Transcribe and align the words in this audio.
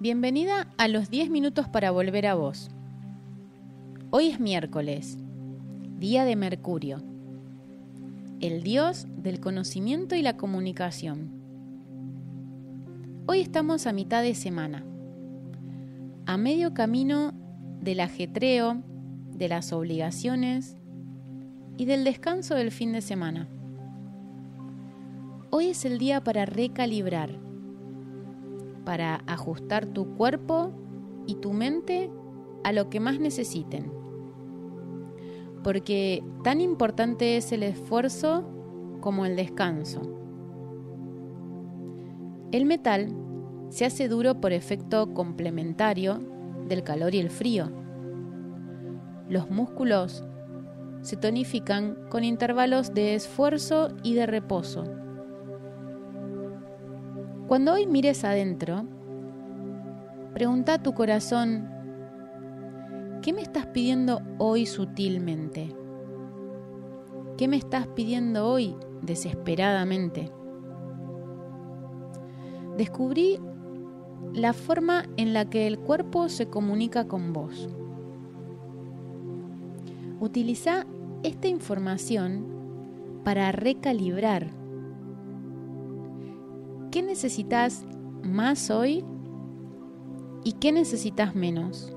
Bienvenida 0.00 0.68
a 0.76 0.86
los 0.86 1.10
10 1.10 1.28
minutos 1.28 1.68
para 1.68 1.90
volver 1.90 2.28
a 2.28 2.36
vos. 2.36 2.70
Hoy 4.10 4.28
es 4.28 4.38
miércoles, 4.38 5.18
día 5.98 6.24
de 6.24 6.36
Mercurio, 6.36 7.02
el 8.38 8.62
dios 8.62 9.08
del 9.16 9.40
conocimiento 9.40 10.14
y 10.14 10.22
la 10.22 10.36
comunicación. 10.36 11.32
Hoy 13.26 13.40
estamos 13.40 13.88
a 13.88 13.92
mitad 13.92 14.22
de 14.22 14.36
semana, 14.36 14.84
a 16.26 16.36
medio 16.36 16.74
camino 16.74 17.32
del 17.80 17.98
ajetreo, 17.98 18.80
de 19.32 19.48
las 19.48 19.72
obligaciones 19.72 20.76
y 21.76 21.86
del 21.86 22.04
descanso 22.04 22.54
del 22.54 22.70
fin 22.70 22.92
de 22.92 23.00
semana. 23.00 23.48
Hoy 25.50 25.70
es 25.70 25.84
el 25.84 25.98
día 25.98 26.22
para 26.22 26.46
recalibrar, 26.46 27.47
para 28.88 29.22
ajustar 29.26 29.84
tu 29.84 30.14
cuerpo 30.14 30.72
y 31.26 31.34
tu 31.34 31.52
mente 31.52 32.10
a 32.64 32.72
lo 32.72 32.88
que 32.88 33.00
más 33.00 33.20
necesiten. 33.20 33.92
Porque 35.62 36.24
tan 36.42 36.62
importante 36.62 37.36
es 37.36 37.52
el 37.52 37.64
esfuerzo 37.64 38.48
como 39.02 39.26
el 39.26 39.36
descanso. 39.36 40.00
El 42.50 42.64
metal 42.64 43.14
se 43.68 43.84
hace 43.84 44.08
duro 44.08 44.40
por 44.40 44.54
efecto 44.54 45.12
complementario 45.12 46.22
del 46.66 46.82
calor 46.82 47.14
y 47.14 47.18
el 47.18 47.28
frío. 47.28 47.70
Los 49.28 49.50
músculos 49.50 50.24
se 51.02 51.18
tonifican 51.18 51.94
con 52.08 52.24
intervalos 52.24 52.94
de 52.94 53.14
esfuerzo 53.14 53.88
y 54.02 54.14
de 54.14 54.24
reposo. 54.24 54.97
Cuando 57.48 57.72
hoy 57.72 57.86
mires 57.86 58.24
adentro, 58.24 58.84
pregunta 60.34 60.74
a 60.74 60.82
tu 60.82 60.92
corazón, 60.92 61.66
¿qué 63.22 63.32
me 63.32 63.40
estás 63.40 63.64
pidiendo 63.68 64.20
hoy 64.36 64.66
sutilmente? 64.66 65.74
¿Qué 67.38 67.48
me 67.48 67.56
estás 67.56 67.86
pidiendo 67.86 68.46
hoy 68.46 68.76
desesperadamente? 69.00 70.30
Descubrí 72.76 73.40
la 74.34 74.52
forma 74.52 75.06
en 75.16 75.32
la 75.32 75.48
que 75.48 75.66
el 75.66 75.78
cuerpo 75.78 76.28
se 76.28 76.48
comunica 76.48 77.08
con 77.08 77.32
vos. 77.32 77.70
Utiliza 80.20 80.84
esta 81.22 81.48
información 81.48 82.44
para 83.24 83.52
recalibrar. 83.52 84.57
¿Qué 86.98 87.04
necesitas 87.04 87.86
más 88.24 88.72
hoy 88.72 89.04
y 90.42 90.54
qué 90.54 90.72
necesitas 90.72 91.36
menos? 91.36 91.96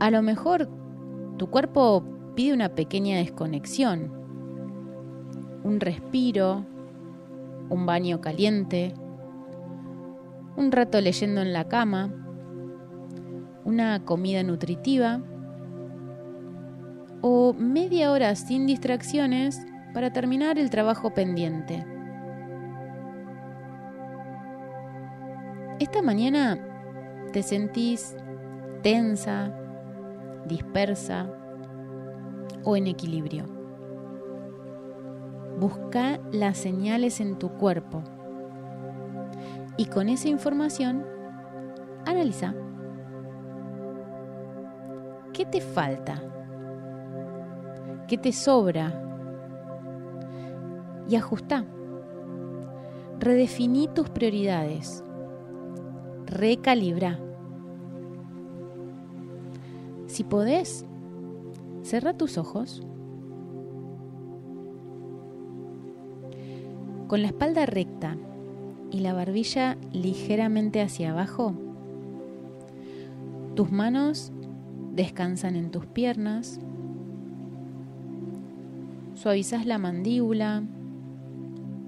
A 0.00 0.10
lo 0.10 0.20
mejor 0.20 0.68
tu 1.36 1.48
cuerpo 1.48 2.02
pide 2.34 2.52
una 2.52 2.70
pequeña 2.70 3.18
desconexión, 3.18 4.10
un 5.62 5.78
respiro, 5.78 6.66
un 7.70 7.86
baño 7.86 8.20
caliente, 8.20 8.94
un 10.56 10.72
rato 10.72 11.00
leyendo 11.00 11.42
en 11.42 11.52
la 11.52 11.68
cama, 11.68 12.12
una 13.64 14.04
comida 14.04 14.42
nutritiva 14.42 15.22
o 17.20 17.54
media 17.56 18.10
hora 18.10 18.34
sin 18.34 18.66
distracciones 18.66 19.64
para 19.94 20.12
terminar 20.12 20.58
el 20.58 20.68
trabajo 20.68 21.14
pendiente. 21.14 21.95
Esta 25.86 26.02
mañana 26.02 26.58
te 27.32 27.44
sentís 27.44 28.16
tensa, 28.82 29.56
dispersa 30.44 31.30
o 32.64 32.74
en 32.74 32.88
equilibrio. 32.88 33.44
Busca 35.60 36.18
las 36.32 36.58
señales 36.58 37.20
en 37.20 37.38
tu 37.38 37.50
cuerpo 37.50 38.02
y 39.76 39.86
con 39.86 40.08
esa 40.08 40.26
información 40.26 41.06
analiza 42.04 42.52
qué 45.32 45.46
te 45.46 45.60
falta 45.60 46.20
qué 48.08 48.18
te 48.18 48.32
sobra 48.32 48.92
y 51.08 51.14
ajusta. 51.14 51.64
Redefiní 53.20 53.86
tus 53.86 54.10
prioridades. 54.10 55.05
Recalibra. 56.26 57.18
Si 60.06 60.24
podés, 60.24 60.84
cerra 61.82 62.14
tus 62.14 62.38
ojos. 62.38 62.82
Con 67.08 67.22
la 67.22 67.28
espalda 67.28 67.66
recta 67.66 68.16
y 68.90 69.00
la 69.00 69.12
barbilla 69.14 69.76
ligeramente 69.92 70.82
hacia 70.82 71.12
abajo, 71.12 71.54
tus 73.54 73.70
manos 73.70 74.32
descansan 74.92 75.56
en 75.56 75.70
tus 75.70 75.86
piernas 75.86 76.60
Suavizas 79.16 79.64
la 79.64 79.78
mandíbula, 79.78 80.62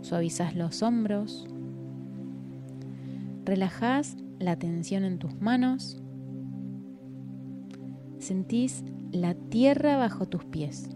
suavizas 0.00 0.56
los 0.56 0.82
hombros, 0.82 1.46
relajas 3.44 4.16
la 4.38 4.56
tensión 4.56 5.04
en 5.04 5.18
tus 5.18 5.40
manos, 5.40 6.02
sentís 8.18 8.84
la 9.10 9.34
tierra 9.34 9.96
bajo 9.96 10.26
tus 10.26 10.44
pies. 10.44 10.88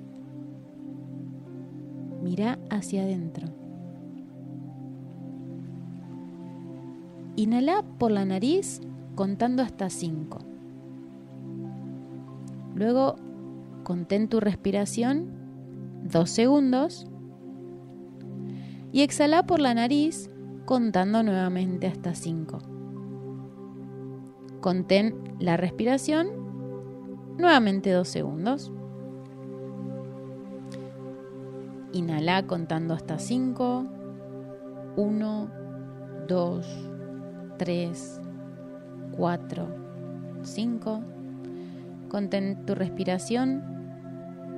Mira 2.23 2.59
hacia 2.71 3.03
adentro. 3.03 3.49
Inhala 7.37 7.83
por 7.99 8.11
la 8.11 8.25
nariz 8.25 8.81
contando 9.15 9.63
hasta 9.63 9.91
5. 9.91 10.39
Luego 12.75 13.17
contén 13.83 14.29
tu 14.29 14.41
respiración 14.41 15.27
dos 16.05 16.31
segundos 16.31 17.07
y 18.93 19.03
exhala 19.03 19.47
por 19.47 19.61
la 19.61 19.75
nariz 19.75 20.31
contando 20.65 21.23
nuevamente 21.23 21.87
hasta 21.87 22.15
5. 22.15 22.72
Contén 24.63 25.37
la 25.41 25.57
respiración 25.57 26.29
nuevamente 27.37 27.91
dos 27.91 28.07
segundos. 28.07 28.71
Inhala 31.93 32.47
contando 32.47 32.95
hasta 32.95 33.19
5. 33.19 33.87
1, 34.95 35.51
2, 36.29 36.89
3, 37.59 38.21
4, 39.17 39.67
5. 40.43 41.01
Contén 42.09 42.65
tu 42.65 42.77
respiración. 42.77 43.65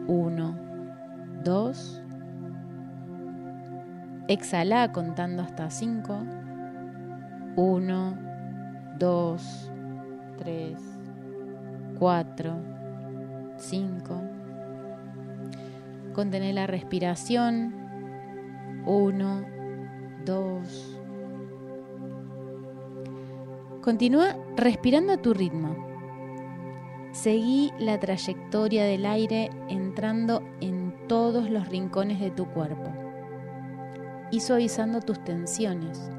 1, 0.06 0.56
2. 1.44 2.02
Exhala 4.28 4.92
contando 4.92 5.42
hasta 5.42 5.70
5. 5.70 6.18
1, 7.56 8.18
2, 8.98 9.70
3, 10.38 10.78
4, 11.98 12.54
5. 13.56 14.22
Contener 16.12 16.54
la 16.54 16.66
respiración. 16.66 17.74
1, 18.86 19.44
2. 20.24 20.98
Continúa 23.82 24.36
respirando 24.56 25.12
a 25.12 25.16
tu 25.18 25.34
ritmo. 25.34 25.76
Seguí 27.12 27.72
la 27.78 28.00
trayectoria 28.00 28.84
del 28.84 29.06
aire 29.06 29.50
entrando 29.68 30.42
en 30.60 30.94
todos 31.06 31.48
los 31.48 31.68
rincones 31.68 32.18
de 32.18 32.30
tu 32.30 32.46
cuerpo 32.46 32.90
y 34.30 34.40
suavizando 34.40 35.00
tus 35.00 35.22
tensiones. 35.22 36.10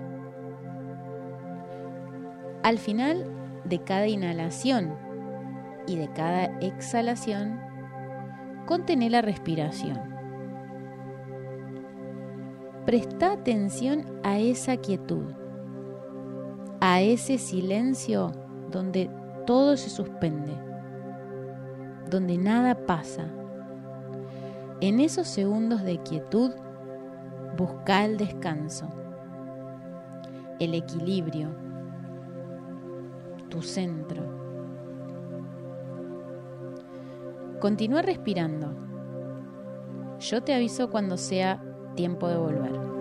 Al 2.63 2.79
final 2.79 3.25
de 3.65 3.79
cada 3.79 4.07
inhalación 4.07 4.95
y 5.87 5.97
de 5.97 6.07
cada 6.09 6.45
exhalación, 6.59 7.59
contén 8.65 9.09
la 9.11 9.21
respiración. 9.21 9.99
Presta 12.85 13.33
atención 13.33 14.05
a 14.23 14.39
esa 14.39 14.77
quietud, 14.77 15.33
a 16.79 17.01
ese 17.01 17.37
silencio 17.37 18.31
donde 18.71 19.09
todo 19.45 19.75
se 19.75 19.89
suspende, 19.89 20.53
donde 22.09 22.37
nada 22.37 22.75
pasa 22.85 23.25
en 24.81 24.99
esos 24.99 25.27
segundos 25.27 25.83
de 25.83 25.99
quietud, 25.99 26.51
busca 27.57 28.03
el 28.03 28.17
descanso, 28.17 28.87
el 30.59 30.73
equilibrio, 30.73 31.64
tu 33.55 33.61
centro. 33.61 34.21
Continúa 37.61 38.01
respirando. 38.01 38.73
Yo 40.19 40.43
te 40.43 40.53
aviso 40.53 40.89
cuando 40.89 41.15
sea 41.15 41.63
tiempo 41.95 42.27
de 42.27 42.35
volver. 42.35 42.94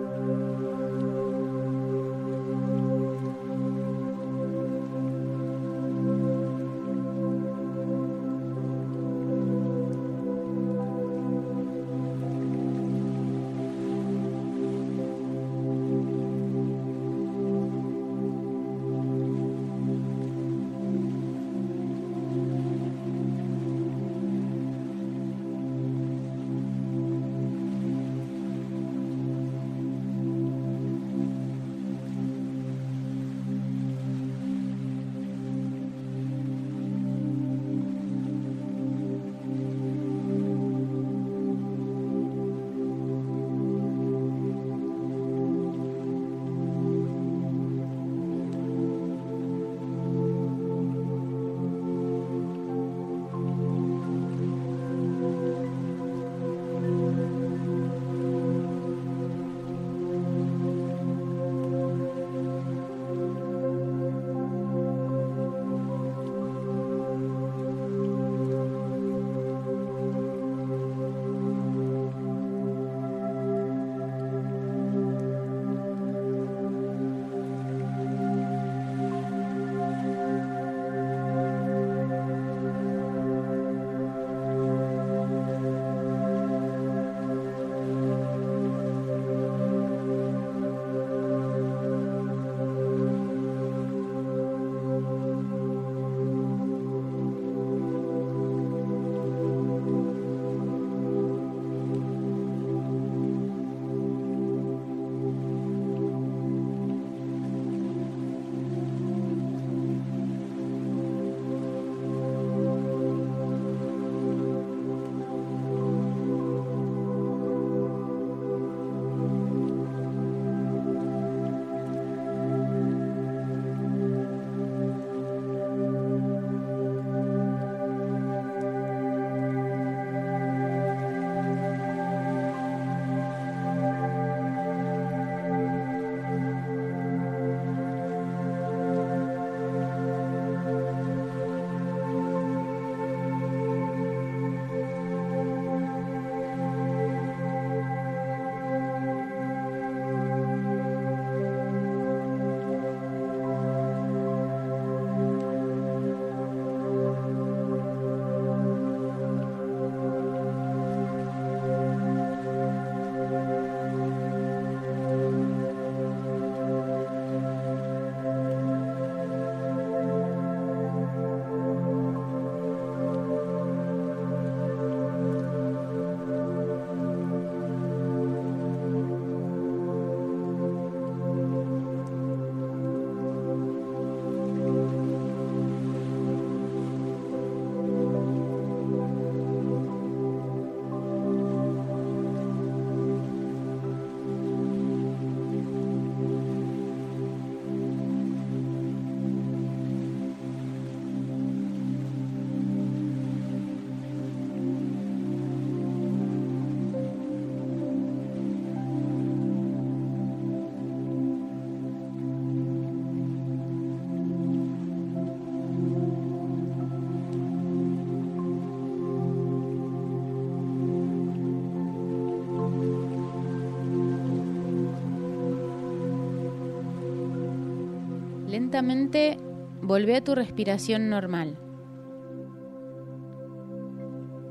Lentamente 228.47 229.39
volvé 229.81 230.17
a 230.17 230.23
tu 230.23 230.35
respiración 230.35 231.09
normal. 231.09 231.57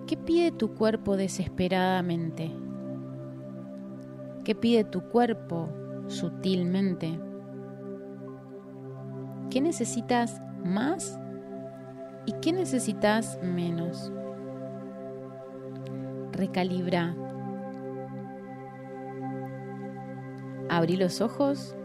¿Qué 0.06 0.16
pide 0.16 0.50
tu 0.50 0.74
cuerpo 0.74 1.16
desesperadamente? 1.16 2.50
¿Qué 4.44 4.54
pide 4.56 4.84
tu 4.84 5.00
cuerpo 5.08 5.68
sutilmente? 6.08 7.18
¿Qué 9.48 9.60
necesitas 9.60 10.42
más 10.64 11.18
y 12.26 12.32
qué 12.42 12.52
necesitas 12.52 13.38
menos? 13.42 14.12
Recalibra. 16.32 17.14
Abrí 20.68 20.96
los 20.96 21.20
ojos 21.20 21.76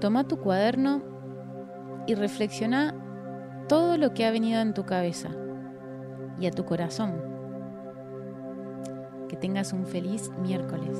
Toma 0.00 0.24
tu 0.24 0.38
cuaderno 0.38 1.02
y 2.06 2.14
reflexiona 2.14 2.94
todo 3.68 3.96
lo 3.96 4.14
que 4.14 4.26
ha 4.26 4.30
venido 4.30 4.60
en 4.60 4.74
tu 4.74 4.84
cabeza 4.84 5.30
y 6.38 6.46
a 6.46 6.50
tu 6.50 6.64
corazón. 6.64 7.14
Que 9.28 9.36
tengas 9.36 9.72
un 9.72 9.86
feliz 9.86 10.30
miércoles. 10.42 10.98